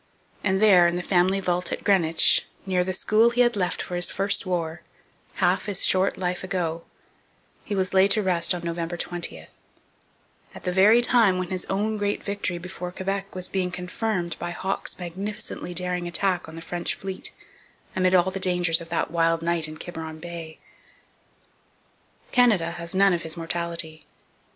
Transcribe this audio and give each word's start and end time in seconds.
And 0.43 0.59
there, 0.59 0.87
in 0.87 0.95
the 0.95 1.03
family 1.03 1.39
vault 1.39 1.71
at 1.71 1.83
Greenwich, 1.83 2.47
near 2.65 2.83
the 2.83 2.91
school 2.91 3.29
he 3.29 3.41
had 3.41 3.55
left 3.55 3.83
for 3.83 3.95
his 3.95 4.09
first 4.09 4.47
war, 4.47 4.81
half 5.35 5.67
his 5.67 5.85
short 5.85 6.17
life 6.17 6.43
ago, 6.43 6.85
he 7.63 7.75
was 7.75 7.93
laid 7.93 8.09
to 8.17 8.23
rest 8.23 8.55
on 8.55 8.63
November 8.63 8.97
20 8.97 9.45
at 10.55 10.63
the 10.63 10.71
very 10.71 11.03
time 11.03 11.37
when 11.37 11.51
his 11.51 11.65
own 11.65 11.97
great 11.97 12.23
victory 12.23 12.57
before 12.57 12.91
Quebec 12.91 13.35
was 13.35 13.47
being 13.47 13.69
confirmed 13.69 14.35
by 14.39 14.49
Hawke's 14.49 14.97
magnificently 14.97 15.71
daring 15.75 16.07
attack 16.07 16.49
on 16.49 16.55
the 16.55 16.63
French 16.63 16.95
fleet 16.95 17.31
amid 17.95 18.15
all 18.15 18.31
the 18.31 18.39
dangers 18.39 18.81
of 18.81 18.89
that 18.89 19.11
wild 19.11 19.43
night 19.43 19.67
in 19.67 19.77
Quiberon 19.77 20.17
Bay. 20.17 20.57
Canada 22.31 22.71
has 22.71 22.95
none 22.95 23.13
of 23.13 23.21
his 23.21 23.37
mortality. 23.37 24.07